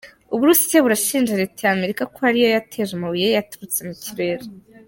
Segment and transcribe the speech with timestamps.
[0.33, 4.45] U Burusiya burashinja Leta ya Amerika kuba ariyo yateje amabuye yaturutse mu kirere